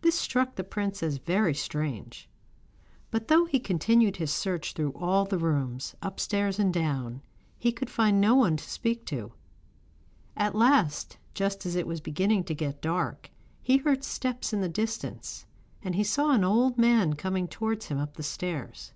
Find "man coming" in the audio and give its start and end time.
16.76-17.46